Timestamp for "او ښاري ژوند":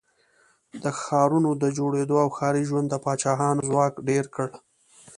2.23-2.87